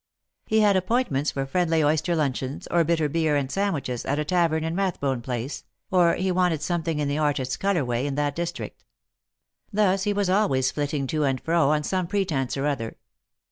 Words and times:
He 0.47 0.61
had 0.61 0.75
appointments 0.75 1.29
for 1.29 1.45
friendly 1.45 1.83
oyster 1.83 2.15
luncheons, 2.15 2.65
or 2.71 2.83
bitter 2.83 3.07
beer 3.07 3.35
and 3.35 3.51
sandwiches 3.51 4.03
at 4.03 4.17
a 4.17 4.25
tavern 4.25 4.63
in 4.63 4.75
Rathbone 4.75 5.21
place, 5.21 5.63
or 5.91 6.15
he 6.15 6.31
wanted 6.31 6.63
something 6.63 6.97
in 6.97 7.07
the 7.07 7.19
artist's 7.19 7.55
colour 7.55 7.85
way 7.85 8.07
in 8.07 8.15
that 8.15 8.35
district. 8.35 8.83
Thus 9.71 10.01
he 10.05 10.11
was 10.13 10.27
always 10.27 10.71
flitting 10.71 11.05
to 11.05 11.23
and 11.25 11.39
fro, 11.39 11.69
on 11.69 11.83
some 11.83 12.07
pretence 12.07 12.57
or 12.57 12.65
other. 12.65 12.97